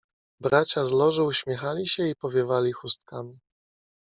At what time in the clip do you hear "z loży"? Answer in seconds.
0.85-1.23